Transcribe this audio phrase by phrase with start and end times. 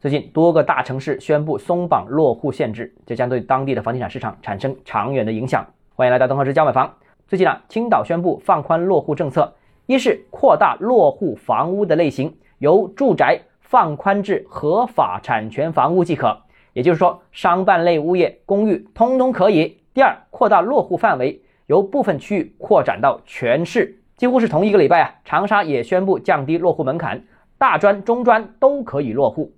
[0.00, 5.66] 最近多个大城市宣布松绑落户限制，这将对当地的房地产市场产生长远的影响。
[5.96, 6.94] 欢迎来到东方之家买房。
[7.26, 9.52] 最近啊，青岛宣布放宽落户政策，
[9.86, 16.42] 一是扩大落户房屋的类型，由住宅放宽至合法产权房屋即可，
[16.74, 19.78] 也就是说，商办类物业、公寓通通可以。
[19.94, 24.00] 第二，扩大落户范围，由部分区域扩展到全市。
[24.16, 27.24] 几乎是同一个礼拜啊，长沙也宣布降低落户门槛，
[27.58, 29.52] 大专、中专都可以落户。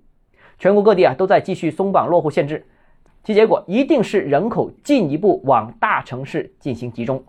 [0.61, 2.63] 全国各地啊都在继续松绑落户限制，
[3.23, 7.23] 其结果一定是人口进一步往大城市进行集中。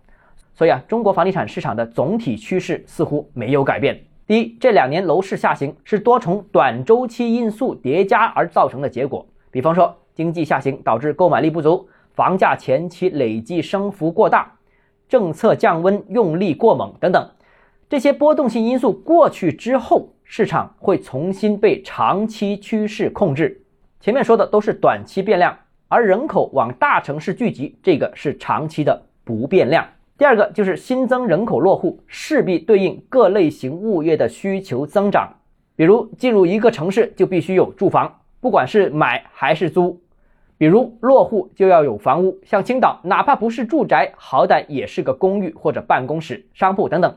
[0.52, 3.98] 所以啊，中国房地产市场的总体趋势似乎没有改变。
[4.26, 14.58] 第一，这两年楼市下行是多重短周期因素叠加而造成的结果，比方说经济下行导致购买力不足，房价前期累计升幅过大，
[15.08, 17.30] 政策降温用力过猛等等，
[17.88, 20.10] 这些波动性因素过去之后。
[20.34, 23.60] 市场会重新被长期趋势控制。
[24.00, 25.54] 前面说的都是短期变量，
[25.88, 29.86] 而人口往大城市聚集，这个是长期的不变量。
[30.16, 35.28] 第二个就是新增人口落户，势必对应各类型物业的需求增长。
[35.76, 40.00] 比如进入一个城市就必须有住房，不管是买还是租；
[40.56, 47.14] 比如落户就要有房屋，像青岛，哪怕不是住宅，好歹也是个公寓或者办公室、商铺等等，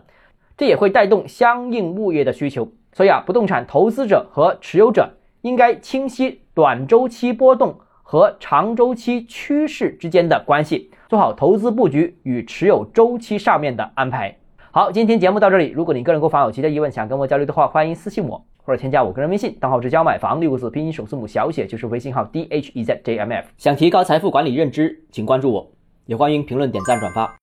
[0.58, 2.70] 这也会带动相应物业的需求。
[2.96, 14.34] 所以啊，不动产投资者和持有者应该清晰短周期波动和长周期趋势之间的关系，做好投资布局与持有周期上面的安排。
[14.72, 15.72] 好，今天节目到这里。
[15.72, 23.46] 如果你个人购房有其他疑问，想跟我交流的话，欢迎私信我或者添加我个人微信，账号是交买房六个字拼音首字母小写就是微信号 d h e z j m f。
[23.58, 25.70] 想提高财富管理认知，请关注我，
[26.06, 27.30] 也欢迎评论、点赞、转发。